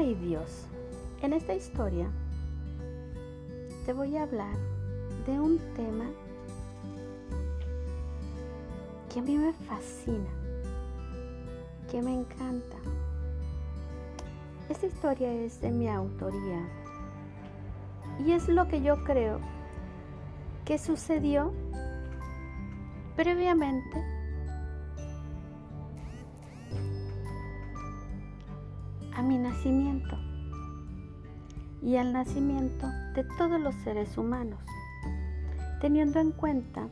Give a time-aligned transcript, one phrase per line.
[0.00, 0.66] Y Dios.
[1.20, 2.10] En esta historia
[3.84, 4.56] te voy a hablar
[5.26, 6.06] de un tema
[9.12, 10.30] que a mí me fascina,
[11.88, 12.76] que me encanta.
[14.70, 16.66] Esta historia es de mi autoría
[18.18, 19.38] y es lo que yo creo
[20.64, 21.52] que sucedió
[23.14, 24.21] previamente
[29.22, 30.16] mi nacimiento
[31.82, 34.60] y al nacimiento de todos los seres humanos,
[35.80, 36.88] teniendo en cuenta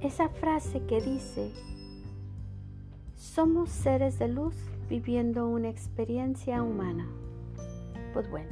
[0.00, 1.52] esa frase que dice,
[3.14, 4.54] somos seres de luz
[4.88, 7.06] viviendo una experiencia humana.
[8.12, 8.50] Pues bueno,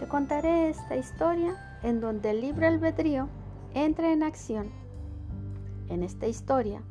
[0.00, 3.28] te contaré esta historia en donde el libre albedrío
[3.74, 4.68] entra en acción.
[5.88, 6.82] En esta historia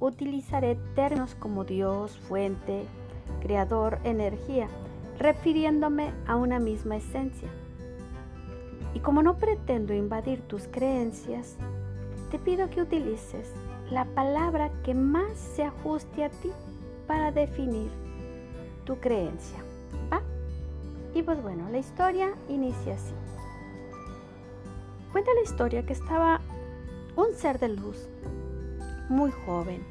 [0.00, 2.84] utilizaré términos como Dios, fuente,
[3.42, 4.68] creador, energía,
[5.18, 7.48] refiriéndome a una misma esencia.
[8.94, 11.56] Y como no pretendo invadir tus creencias,
[12.30, 13.52] te pido que utilices
[13.90, 16.50] la palabra que más se ajuste a ti
[17.06, 17.90] para definir
[18.84, 19.58] tu creencia.
[20.12, 20.22] ¿Va?
[21.14, 23.14] Y pues bueno, la historia inicia así.
[25.12, 26.40] Cuenta la historia que estaba
[27.16, 28.08] un ser de luz
[29.10, 29.82] muy joven,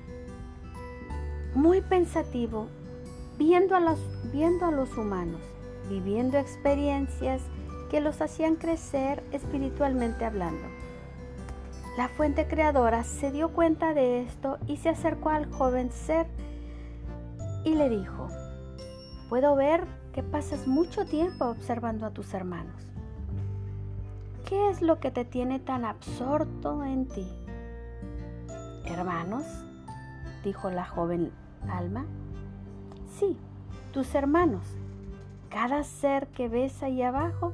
[1.53, 2.67] muy pensativo,
[3.37, 3.99] viendo a los,
[4.31, 5.41] viendo a los humanos,
[5.89, 7.41] viviendo experiencias
[7.91, 10.65] que los hacían crecer espiritualmente hablando.
[11.97, 16.27] La fuente creadora se dio cuenta de esto y se acercó al joven ser
[17.65, 18.29] y le dijo,
[19.27, 22.81] puedo ver que pasas mucho tiempo observando a tus hermanos.
[24.47, 27.27] ¿Qué es lo que te tiene tan absorto en ti?
[28.89, 29.45] Hermanos,
[30.43, 31.31] dijo la joven
[31.69, 32.05] alma.
[33.17, 33.37] Sí,
[33.93, 34.65] tus hermanos.
[35.49, 37.53] Cada ser que ves ahí abajo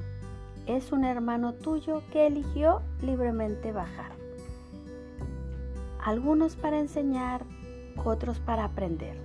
[0.66, 4.12] es un hermano tuyo que eligió libremente bajar.
[6.02, 7.44] Algunos para enseñar,
[8.04, 9.16] otros para aprender.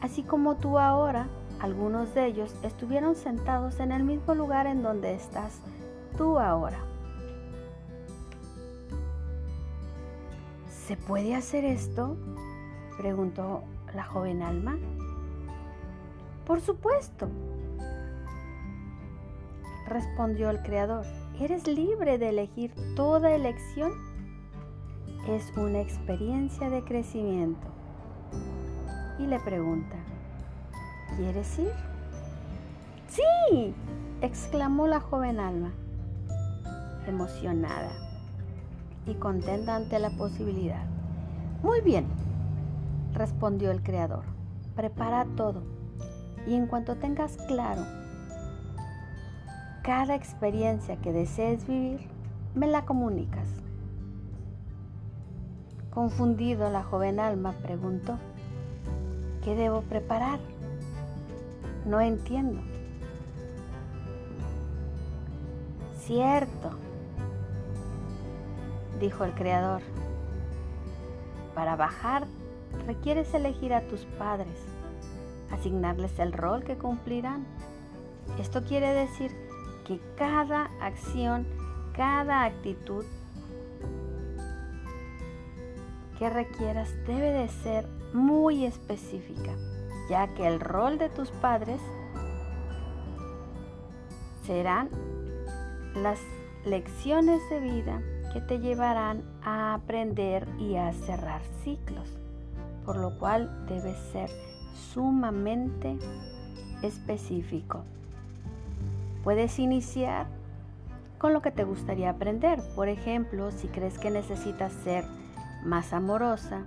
[0.00, 1.26] Así como tú ahora,
[1.60, 5.60] algunos de ellos estuvieron sentados en el mismo lugar en donde estás
[6.16, 6.89] tú ahora.
[10.90, 12.16] ¿Se puede hacer esto?
[12.98, 13.62] preguntó
[13.94, 14.76] la joven alma.
[16.44, 17.28] Por supuesto,
[19.86, 21.06] respondió el Creador.
[21.38, 23.92] Eres libre de elegir toda elección.
[25.28, 27.68] Es una experiencia de crecimiento.
[29.20, 29.94] Y le pregunta,
[31.16, 31.70] ¿quieres ir?
[33.06, 33.74] Sí,
[34.22, 35.72] exclamó la joven alma,
[37.06, 38.09] emocionada
[39.10, 40.84] y contenta ante la posibilidad.
[41.62, 42.06] Muy bien,
[43.12, 44.24] respondió el Creador.
[44.76, 45.62] Prepara todo
[46.46, 47.84] y en cuanto tengas claro
[49.82, 52.00] cada experiencia que desees vivir,
[52.54, 53.48] me la comunicas.
[55.90, 58.18] Confundido, la joven alma preguntó,
[59.42, 60.38] ¿qué debo preparar?
[61.86, 62.60] No entiendo.
[65.98, 66.70] Cierto,
[69.00, 69.82] dijo el Creador.
[71.54, 72.26] Para bajar
[72.86, 74.56] requieres elegir a tus padres,
[75.50, 77.44] asignarles el rol que cumplirán.
[78.38, 79.32] Esto quiere decir
[79.84, 81.46] que cada acción,
[81.96, 83.04] cada actitud
[86.18, 89.52] que requieras debe de ser muy específica,
[90.08, 91.80] ya que el rol de tus padres
[94.46, 94.90] serán
[95.94, 96.20] las
[96.64, 98.02] lecciones de vida
[98.32, 102.08] que te llevarán a aprender y a cerrar ciclos,
[102.84, 104.30] por lo cual debes ser
[104.92, 105.98] sumamente
[106.82, 107.84] específico.
[109.24, 110.26] Puedes iniciar
[111.18, 112.60] con lo que te gustaría aprender.
[112.74, 115.04] Por ejemplo, si crees que necesitas ser
[115.64, 116.62] más amorosa,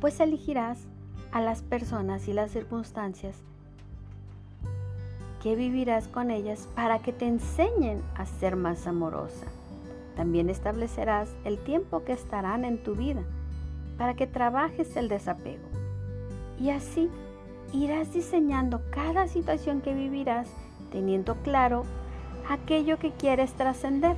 [0.00, 0.78] pues elegirás
[1.32, 3.36] a las personas y las circunstancias
[5.42, 9.46] que vivirás con ellas para que te enseñen a ser más amorosa.
[10.16, 13.22] También establecerás el tiempo que estarán en tu vida
[13.98, 15.68] para que trabajes el desapego.
[16.58, 17.10] Y así
[17.72, 20.48] irás diseñando cada situación que vivirás
[20.90, 21.84] teniendo claro
[22.48, 24.16] aquello que quieres trascender.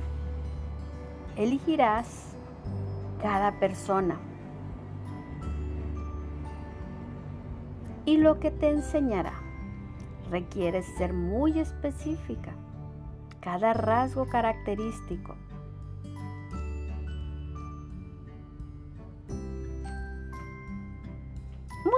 [1.35, 2.35] Elegirás
[3.21, 4.17] cada persona
[8.05, 9.33] y lo que te enseñará
[10.31, 12.53] requiere ser muy específica.
[13.41, 15.35] Cada rasgo característico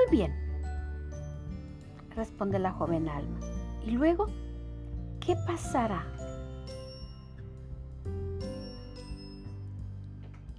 [0.10, 0.34] bien,
[2.16, 3.40] responde la joven alma.
[3.86, 4.28] ¿Y luego
[5.20, 6.06] qué pasará?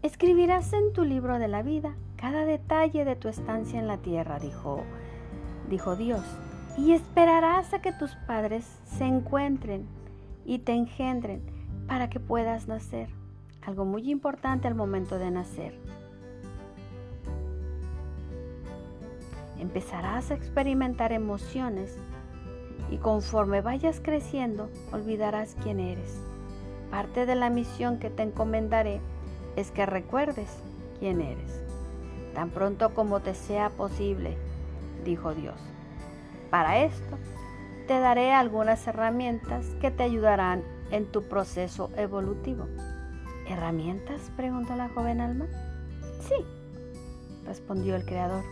[0.03, 4.39] Escribirás en tu libro de la vida cada detalle de tu estancia en la tierra,
[4.39, 4.83] dijo,
[5.69, 6.23] dijo Dios,
[6.77, 9.87] y esperarás a que tus padres se encuentren
[10.45, 11.43] y te engendren
[11.87, 13.11] para que puedas nacer.
[13.61, 15.82] Algo muy importante al momento de nacer.
[19.63, 21.97] Empezarás a experimentar emociones
[22.91, 26.21] y conforme vayas creciendo olvidarás quién eres.
[26.91, 29.01] Parte de la misión que te encomendaré
[29.55, 30.49] es que recuerdes
[30.99, 31.63] quién eres,
[32.35, 34.37] tan pronto como te sea posible,
[35.05, 35.61] dijo Dios.
[36.51, 37.17] Para esto,
[37.87, 42.67] te daré algunas herramientas que te ayudarán en tu proceso evolutivo.
[43.47, 44.33] ¿Herramientas?
[44.37, 45.47] preguntó la joven alma.
[46.19, 46.35] Sí,
[47.47, 48.43] respondió el Creador.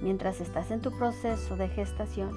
[0.00, 2.32] Mientras estás en tu proceso de gestación,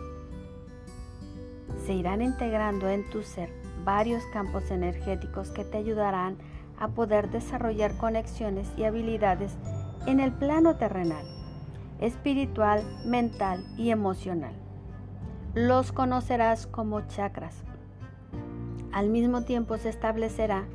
[1.86, 3.50] se irán integrando en tu ser
[3.84, 6.38] varios campos energéticos que te ayudarán
[6.78, 9.58] a poder desarrollar conexiones y habilidades
[10.06, 11.26] en el plano terrenal,
[12.00, 14.54] espiritual, mental y emocional.
[15.56, 17.64] Los conocerás como chakras.
[18.92, 20.66] Al mismo tiempo se establecerá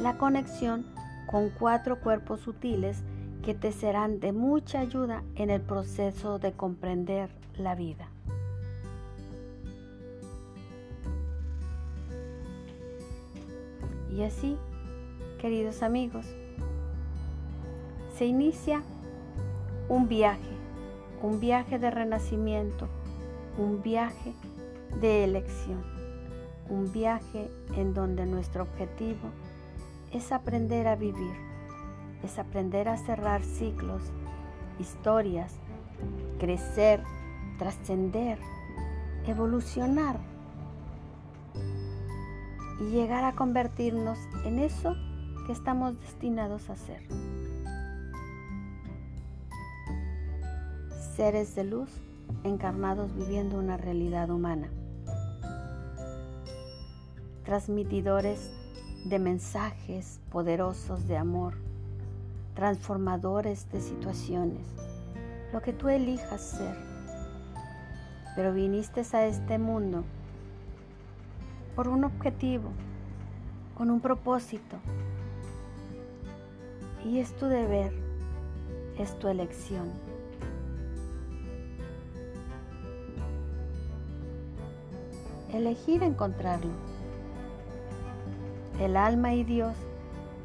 [0.00, 0.86] la conexión
[1.30, 3.04] con cuatro cuerpos sutiles
[3.42, 8.08] que te serán de mucha ayuda en el proceso de comprender la vida.
[14.10, 14.56] Y así
[15.42, 16.24] queridos amigos,
[18.16, 18.80] se inicia
[19.88, 20.56] un viaje,
[21.20, 22.86] un viaje de renacimiento,
[23.58, 24.34] un viaje
[25.00, 25.82] de elección,
[26.70, 29.30] un viaje en donde nuestro objetivo
[30.12, 31.34] es aprender a vivir,
[32.22, 34.02] es aprender a cerrar ciclos,
[34.78, 35.54] historias,
[36.38, 37.02] crecer,
[37.58, 38.38] trascender,
[39.26, 40.18] evolucionar
[42.80, 44.94] y llegar a convertirnos en eso
[45.46, 47.02] que estamos destinados a ser.
[51.16, 51.90] Seres de luz
[52.44, 54.70] encarnados viviendo una realidad humana.
[57.44, 58.50] Transmitidores
[59.04, 61.54] de mensajes poderosos de amor,
[62.54, 64.66] transformadores de situaciones,
[65.52, 66.76] lo que tú elijas ser.
[68.36, 70.04] Pero viniste a este mundo
[71.74, 72.70] por un objetivo,
[73.76, 74.76] con un propósito,
[77.04, 77.92] y es tu deber,
[78.98, 79.90] es tu elección.
[85.52, 86.70] Elegir encontrarlo.
[88.80, 89.74] El alma y Dios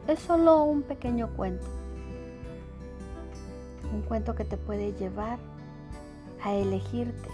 [0.07, 1.65] es solo un pequeño cuento.
[3.93, 5.39] Un cuento que te puede llevar
[6.43, 7.29] a elegirte,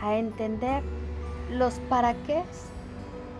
[0.00, 0.82] a entender
[1.50, 2.42] los para qué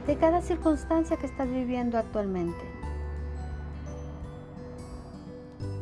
[0.07, 2.79] de cada circunstancia que estás viviendo actualmente.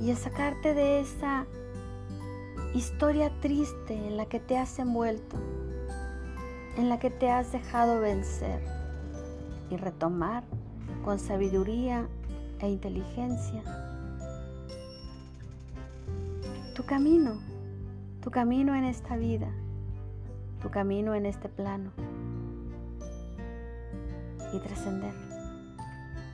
[0.01, 1.47] y a sacarte de esa
[2.75, 5.37] historia triste en la que te has envuelto,
[6.77, 8.61] en la que te has dejado vencer
[9.71, 10.45] y retomar
[11.05, 12.07] con sabiduría
[12.61, 13.62] e inteligencia
[16.76, 17.38] tu camino,
[18.21, 19.49] tu camino en esta vida,
[20.61, 21.90] tu camino en este plano
[24.52, 25.14] y trascender,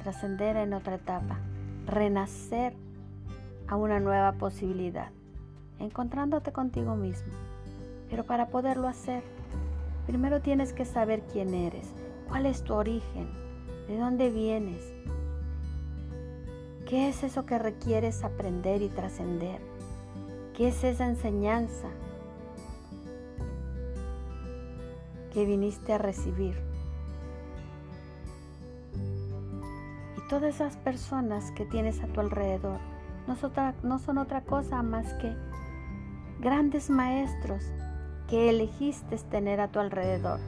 [0.02, 1.38] trascender en otra etapa,
[1.86, 2.74] renacer
[3.68, 5.12] a una nueva posibilidad,
[5.78, 7.32] encontrándote contigo mismo.
[8.10, 9.22] Pero para poderlo hacer,
[10.08, 11.88] primero tienes que saber quién eres,
[12.28, 13.28] cuál es tu origen,
[13.86, 14.92] de dónde vienes,
[16.84, 19.71] qué es eso que requieres aprender y trascender,
[20.56, 21.88] qué es esa enseñanza
[25.32, 26.56] que viniste a recibir.
[30.16, 32.78] Y todas esas personas que tienes a tu alrededor,
[33.26, 35.34] no son otra, cosa más que
[36.40, 37.64] grandes maestros
[38.28, 40.40] que elegiste tener a tu alrededor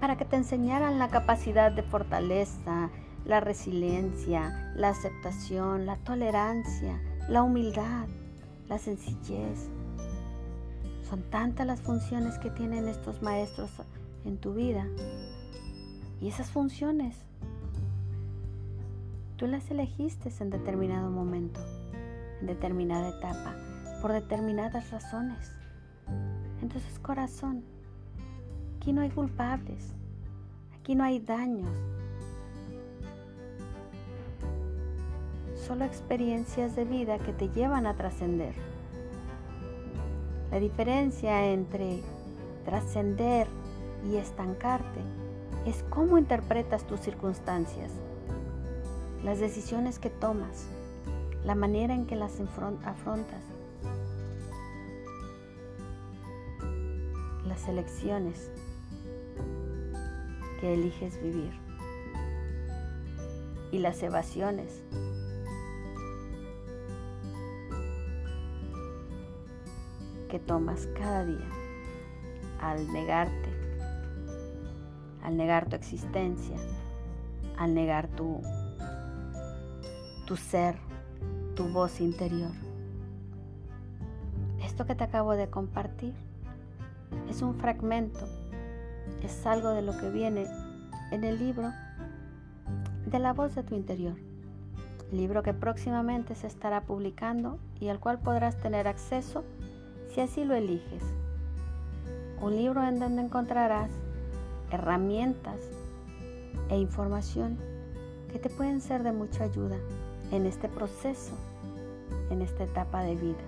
[0.00, 2.90] para que te enseñaran la capacidad de fortaleza,
[3.24, 8.08] la resiliencia, la aceptación, la tolerancia, la humildad,
[8.72, 9.68] la sencillez.
[11.08, 13.70] Son tantas las funciones que tienen estos maestros
[14.24, 14.86] en tu vida.
[16.22, 17.16] Y esas funciones
[19.36, 21.60] Tú las elegiste en determinado momento,
[22.40, 23.56] en determinada etapa,
[24.00, 25.50] por determinadas razones.
[26.62, 27.64] Entonces, corazón,
[28.76, 29.94] aquí no hay culpables,
[30.78, 31.68] aquí no hay daños,
[35.72, 38.54] solo experiencias de vida que te llevan a trascender.
[40.50, 42.02] La diferencia entre
[42.66, 43.46] trascender
[44.06, 45.00] y estancarte
[45.64, 47.90] es cómo interpretas tus circunstancias,
[49.24, 50.66] las decisiones que tomas,
[51.42, 52.38] la manera en que las
[52.84, 53.42] afrontas,
[57.46, 58.50] las elecciones
[60.60, 61.54] que eliges vivir
[63.70, 64.82] y las evasiones
[70.32, 71.46] que tomas cada día
[72.58, 73.50] al negarte,
[75.22, 76.56] al negar tu existencia,
[77.58, 78.40] al negar tu,
[80.26, 80.76] tu ser,
[81.54, 82.52] tu voz interior.
[84.64, 86.14] Esto que te acabo de compartir
[87.28, 88.26] es un fragmento,
[89.22, 90.46] es algo de lo que viene
[91.10, 91.70] en el libro
[93.04, 94.16] de la voz de tu interior,
[95.10, 99.44] libro que próximamente se estará publicando y al cual podrás tener acceso
[100.14, 101.02] si así lo eliges.
[102.40, 103.90] Un libro en donde encontrarás
[104.70, 105.60] herramientas
[106.68, 107.58] e información
[108.30, 109.76] que te pueden ser de mucha ayuda
[110.30, 111.32] en este proceso,
[112.30, 113.44] en esta etapa de vida.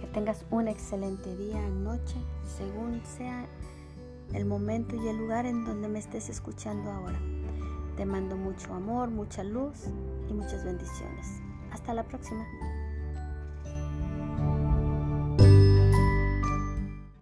[0.00, 2.16] Que tengas un excelente día, noche,
[2.56, 3.46] según sea
[4.32, 7.18] el momento y el lugar en donde me estés escuchando ahora.
[7.96, 9.86] Te mando mucho amor, mucha luz
[10.28, 11.26] y muchas bendiciones.
[11.72, 12.46] Hasta la próxima.